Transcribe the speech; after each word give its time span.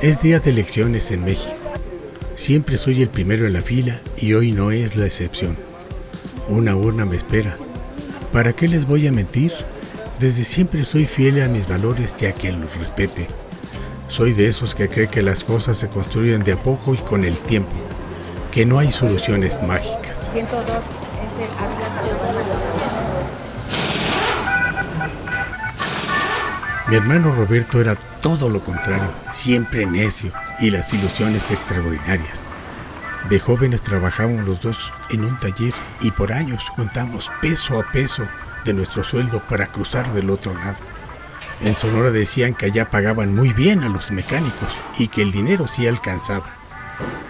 Es 0.00 0.22
día 0.22 0.38
de 0.38 0.50
elecciones 0.50 1.10
en 1.10 1.24
México. 1.24 1.54
Siempre 2.34 2.76
soy 2.76 3.02
el 3.02 3.08
primero 3.08 3.46
en 3.46 3.52
la 3.52 3.62
fila 3.62 4.00
y 4.16 4.34
hoy 4.34 4.52
no 4.52 4.70
es 4.70 4.96
la 4.96 5.06
excepción. 5.06 5.56
Una 6.48 6.76
urna 6.76 7.04
me 7.04 7.16
espera. 7.16 7.56
¿Para 8.32 8.52
qué 8.52 8.68
les 8.68 8.86
voy 8.86 9.06
a 9.06 9.12
mentir? 9.12 9.52
Desde 10.20 10.44
siempre 10.44 10.84
soy 10.84 11.04
fiel 11.04 11.42
a 11.42 11.48
mis 11.48 11.68
valores 11.68 12.20
y 12.22 12.26
a 12.26 12.32
quien 12.32 12.60
los 12.60 12.76
respete. 12.76 13.26
Soy 14.08 14.32
de 14.32 14.48
esos 14.48 14.74
que 14.74 14.88
cree 14.88 15.08
que 15.08 15.22
las 15.22 15.44
cosas 15.44 15.76
se 15.76 15.88
construyen 15.88 16.44
de 16.44 16.52
a 16.52 16.62
poco 16.62 16.94
y 16.94 16.98
con 16.98 17.24
el 17.24 17.38
tiempo, 17.40 17.76
que 18.52 18.64
no 18.64 18.78
hay 18.78 18.90
soluciones 18.90 19.62
mágicas. 19.62 20.30
102 20.32 20.76
es 20.76 22.77
Mi 26.88 26.96
hermano 26.96 27.34
Roberto 27.34 27.82
era 27.82 27.94
todo 27.94 28.48
lo 28.48 28.60
contrario, 28.60 29.10
siempre 29.34 29.84
necio 29.84 30.32
y 30.58 30.70
las 30.70 30.90
ilusiones 30.94 31.50
extraordinarias. 31.50 32.40
De 33.28 33.38
jóvenes 33.38 33.82
trabajábamos 33.82 34.46
los 34.46 34.62
dos 34.62 34.90
en 35.10 35.22
un 35.22 35.36
taller 35.38 35.74
y 36.00 36.12
por 36.12 36.32
años 36.32 36.64
juntamos 36.70 37.30
peso 37.42 37.78
a 37.78 37.82
peso 37.92 38.26
de 38.64 38.72
nuestro 38.72 39.04
sueldo 39.04 39.40
para 39.50 39.66
cruzar 39.66 40.10
del 40.14 40.30
otro 40.30 40.54
lado. 40.54 40.78
En 41.60 41.74
Sonora 41.74 42.10
decían 42.10 42.54
que 42.54 42.66
allá 42.66 42.88
pagaban 42.88 43.34
muy 43.34 43.52
bien 43.52 43.82
a 43.82 43.90
los 43.90 44.10
mecánicos 44.10 44.70
y 44.98 45.08
que 45.08 45.20
el 45.20 45.30
dinero 45.30 45.68
sí 45.68 45.86
alcanzaba. 45.86 46.46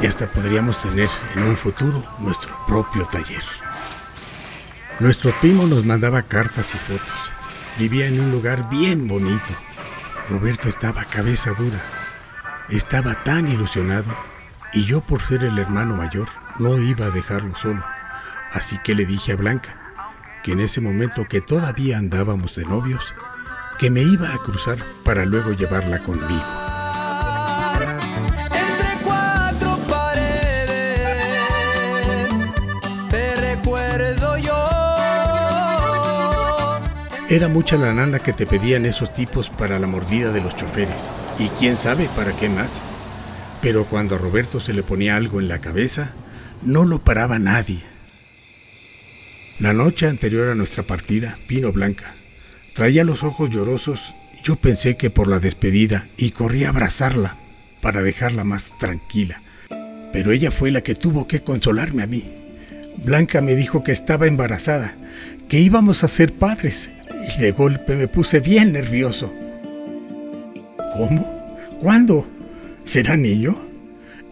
Y 0.00 0.06
hasta 0.06 0.30
podríamos 0.30 0.78
tener 0.78 1.10
en 1.36 1.42
un 1.42 1.58
futuro 1.58 2.02
nuestro 2.20 2.58
propio 2.66 3.04
taller. 3.04 3.42
Nuestro 4.98 5.38
primo 5.40 5.66
nos 5.66 5.84
mandaba 5.84 6.22
cartas 6.22 6.74
y 6.74 6.78
fotos. 6.78 7.31
Vivía 7.78 8.06
en 8.06 8.20
un 8.20 8.30
lugar 8.30 8.68
bien 8.68 9.08
bonito. 9.08 9.54
Roberto 10.28 10.68
estaba 10.68 11.04
cabeza 11.04 11.52
dura. 11.52 11.80
Estaba 12.68 13.14
tan 13.24 13.48
ilusionado 13.48 14.10
y 14.72 14.84
yo 14.84 15.00
por 15.00 15.22
ser 15.22 15.44
el 15.44 15.58
hermano 15.58 15.96
mayor 15.96 16.28
no 16.58 16.78
iba 16.78 17.06
a 17.06 17.10
dejarlo 17.10 17.54
solo. 17.56 17.84
Así 18.52 18.78
que 18.78 18.94
le 18.94 19.06
dije 19.06 19.32
a 19.32 19.36
Blanca 19.36 19.78
que 20.42 20.52
en 20.52 20.60
ese 20.60 20.80
momento 20.80 21.26
que 21.26 21.40
todavía 21.40 21.98
andábamos 21.98 22.56
de 22.56 22.64
novios, 22.64 23.14
que 23.78 23.90
me 23.90 24.02
iba 24.02 24.32
a 24.32 24.38
cruzar 24.38 24.78
para 25.04 25.24
luego 25.24 25.52
llevarla 25.52 26.00
conmigo. 26.00 26.61
Era 37.32 37.48
mucha 37.48 37.78
la 37.78 37.94
nana 37.94 38.18
que 38.18 38.34
te 38.34 38.44
pedían 38.44 38.84
esos 38.84 39.14
tipos 39.14 39.48
para 39.48 39.78
la 39.78 39.86
mordida 39.86 40.32
de 40.32 40.42
los 40.42 40.54
choferes, 40.54 41.08
y 41.38 41.48
quién 41.58 41.78
sabe 41.78 42.06
para 42.14 42.36
qué 42.36 42.50
más. 42.50 42.82
Pero 43.62 43.86
cuando 43.86 44.16
a 44.16 44.18
Roberto 44.18 44.60
se 44.60 44.74
le 44.74 44.82
ponía 44.82 45.16
algo 45.16 45.40
en 45.40 45.48
la 45.48 45.58
cabeza, 45.58 46.12
no 46.60 46.84
lo 46.84 47.02
paraba 47.02 47.38
nadie. 47.38 47.80
La 49.60 49.72
noche 49.72 50.08
anterior 50.08 50.50
a 50.50 50.54
nuestra 50.54 50.82
partida, 50.82 51.38
vino 51.48 51.72
Blanca. 51.72 52.12
Traía 52.74 53.02
los 53.02 53.22
ojos 53.22 53.48
llorosos. 53.48 54.12
Yo 54.44 54.56
pensé 54.56 54.98
que 54.98 55.08
por 55.08 55.26
la 55.26 55.38
despedida 55.38 56.08
y 56.18 56.32
corrí 56.32 56.64
a 56.64 56.68
abrazarla 56.68 57.36
para 57.80 58.02
dejarla 58.02 58.44
más 58.44 58.76
tranquila. 58.78 59.40
Pero 60.12 60.32
ella 60.32 60.50
fue 60.50 60.70
la 60.70 60.82
que 60.82 60.94
tuvo 60.94 61.26
que 61.26 61.40
consolarme 61.40 62.02
a 62.02 62.06
mí. 62.06 62.30
Blanca 63.06 63.40
me 63.40 63.54
dijo 63.54 63.82
que 63.82 63.92
estaba 63.92 64.26
embarazada, 64.26 64.94
que 65.48 65.60
íbamos 65.60 66.04
a 66.04 66.08
ser 66.08 66.30
padres 66.34 66.90
y 67.22 67.40
de 67.40 67.52
golpe 67.52 67.94
me 67.94 68.08
puse 68.08 68.40
bien 68.40 68.72
nervioso. 68.72 69.32
¿Cómo? 70.96 71.56
¿Cuándo? 71.80 72.26
¿Será 72.84 73.16
niño? 73.16 73.56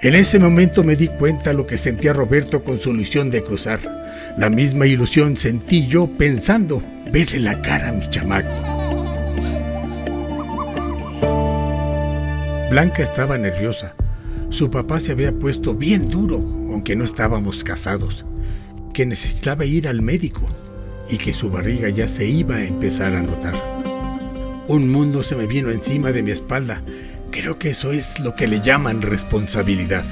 En 0.00 0.14
ese 0.14 0.38
momento 0.38 0.84
me 0.84 0.96
di 0.96 1.08
cuenta 1.08 1.52
lo 1.52 1.66
que 1.66 1.76
sentía 1.76 2.12
Roberto 2.12 2.62
con 2.62 2.78
su 2.78 2.90
ilusión 2.90 3.30
de 3.30 3.42
cruzar. 3.42 3.80
La 4.36 4.48
misma 4.48 4.86
ilusión 4.86 5.36
sentí 5.36 5.86
yo 5.86 6.06
pensando 6.06 6.82
verle 7.12 7.40
la 7.40 7.60
cara 7.62 7.88
a 7.88 7.92
mi 7.92 8.08
chamaco. 8.08 8.48
Blanca 12.70 13.02
estaba 13.02 13.38
nerviosa. 13.38 13.94
Su 14.50 14.70
papá 14.70 15.00
se 15.00 15.12
había 15.12 15.32
puesto 15.32 15.74
bien 15.74 16.08
duro, 16.08 16.36
aunque 16.70 16.96
no 16.96 17.04
estábamos 17.04 17.64
casados, 17.64 18.24
que 18.94 19.04
necesitaba 19.04 19.64
ir 19.64 19.88
al 19.88 20.00
médico 20.00 20.46
y 21.10 21.18
que 21.18 21.32
su 21.32 21.50
barriga 21.50 21.88
ya 21.88 22.08
se 22.08 22.26
iba 22.26 22.56
a 22.56 22.64
empezar 22.64 23.14
a 23.14 23.22
notar. 23.22 23.78
Un 24.68 24.90
mundo 24.90 25.22
se 25.22 25.34
me 25.34 25.46
vino 25.46 25.70
encima 25.70 26.12
de 26.12 26.22
mi 26.22 26.30
espalda. 26.30 26.82
Creo 27.30 27.58
que 27.58 27.70
eso 27.70 27.92
es 27.92 28.20
lo 28.20 28.34
que 28.34 28.46
le 28.46 28.60
llaman 28.60 29.00
responsabilidad. 29.00 30.04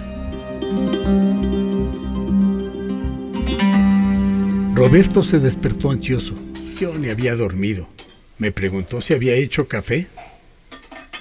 Roberto 4.74 5.22
se 5.22 5.40
despertó 5.40 5.90
ansioso. 5.90 6.34
Yo 6.78 6.96
ni 6.98 7.08
había 7.08 7.36
dormido. 7.36 7.88
Me 8.38 8.52
preguntó 8.52 9.00
si 9.00 9.14
había 9.14 9.34
hecho 9.34 9.68
café. 9.68 10.06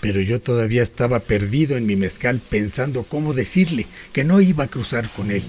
Pero 0.02 0.22
yo 0.22 0.40
todavía 0.40 0.84
estaba 0.84 1.19
perdido 1.19 1.78
en 1.78 1.85
mi 1.85 1.96
mezcal 1.96 2.40
pensando 2.50 3.03
cómo 3.03 3.34
decirle 3.34 3.88
que 4.14 4.24
no 4.24 4.40
iba 4.40 4.66
a 4.66 4.68
cruzar 4.68 5.09
con 5.09 5.31
él, 5.31 5.44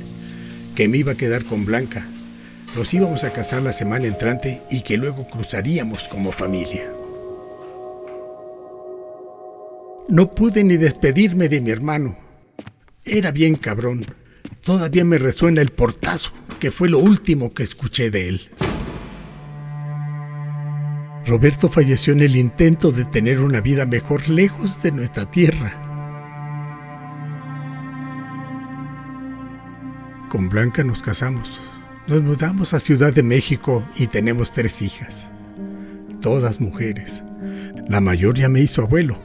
que 0.75 0.89
me 0.89 0.99
iba 0.99 1.13
a 1.13 1.17
quedar 1.17 1.45
con 1.45 1.65
Blanca, 1.65 2.09
nos 2.77 2.93
íbamos 2.93 3.25
a 3.25 3.33
casar 3.33 3.63
la 3.63 3.73
semana 3.73 4.07
entrante 4.07 4.63
y 4.71 4.83
que 4.83 4.99
luego 4.99 5.27
cruzaríamos 5.27 6.09
como 6.09 6.31
familia. 6.31 6.93
No 10.09 10.31
pude 10.35 10.63
ni 10.63 10.77
despedirme 10.77 11.49
de 11.49 11.63
mi 11.63 11.71
hermano. 11.71 12.17
Era 13.05 13.33
bien 13.33 13.57
cabrón. 13.57 14.05
Todavía 14.61 15.05
me 15.05 15.17
resuena 15.17 15.63
el 15.63 15.71
portazo, 15.71 16.33
que 16.61 16.71
fue 16.71 16.91
lo 16.91 16.99
último 16.99 17.55
que 17.55 17.63
escuché 17.63 18.11
de 18.11 18.29
él. 18.29 18.51
Roberto 21.27 21.69
falleció 21.71 22.13
en 22.13 22.21
el 22.21 22.37
intento 22.37 22.93
de 22.93 23.05
tener 23.05 23.41
una 23.41 23.61
vida 23.61 23.87
mejor 23.87 24.29
lejos 24.29 24.83
de 24.83 24.93
nuestra 24.93 25.29
tierra. 25.31 25.73
Con 30.29 30.49
Blanca 30.51 30.85
nos 30.85 31.01
casamos. 31.01 31.61
Nos 32.07 32.23
mudamos 32.23 32.73
a 32.73 32.79
Ciudad 32.79 33.13
de 33.13 33.25
México 33.25 33.85
y 33.97 34.07
tenemos 34.07 34.53
tres 34.53 34.81
hijas, 34.81 35.27
todas 36.23 36.61
mujeres. 36.61 37.25
La 37.89 38.01
mayor 38.01 38.39
ya 38.39 38.49
me 38.49 38.61
hizo 38.61 38.83
abuelo 38.83 39.19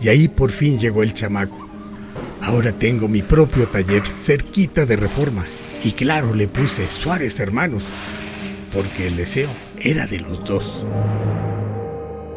y 0.00 0.08
ahí 0.08 0.28
por 0.28 0.52
fin 0.52 0.78
llegó 0.78 1.02
el 1.02 1.14
chamaco. 1.14 1.68
Ahora 2.40 2.70
tengo 2.70 3.08
mi 3.08 3.22
propio 3.22 3.66
taller 3.66 4.06
cerquita 4.06 4.86
de 4.86 4.94
reforma 4.94 5.44
y 5.82 5.90
claro 5.90 6.32
le 6.32 6.46
puse 6.46 6.86
Suárez 6.86 7.40
Hermanos 7.40 7.82
porque 8.72 9.08
el 9.08 9.16
deseo 9.16 9.50
era 9.80 10.06
de 10.06 10.20
los 10.20 10.44
dos. 10.44 10.86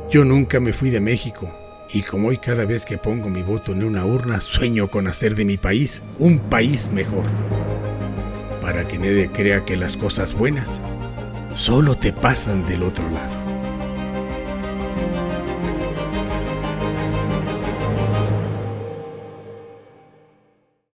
Yo 0.10 0.26
nunca 0.26 0.60
me 0.60 0.74
fui 0.74 0.90
de 0.90 1.00
México 1.00 1.56
y 1.94 2.02
como 2.02 2.30
hoy 2.30 2.38
cada 2.40 2.66
vez 2.66 2.86
que 2.86 2.98
pongo 2.98 3.30
mi 3.30 3.44
voto 3.44 3.72
en 3.72 3.84
una 3.84 4.04
urna 4.04 4.42
sueño 4.42 4.90
con 4.90 5.06
hacer 5.06 5.36
de 5.36 5.46
mi 5.46 5.58
país 5.58 6.02
un 6.18 6.40
país 6.40 6.90
mejor 6.92 7.26
para 8.62 8.88
que 8.88 8.98
nadie 8.98 9.30
crea 9.30 9.66
que 9.66 9.76
las 9.76 9.98
cosas 9.98 10.36
buenas 10.36 10.80
solo 11.56 11.96
te 11.96 12.14
pasan 12.14 12.66
del 12.68 12.84
otro 12.84 13.10
lado. 13.10 13.51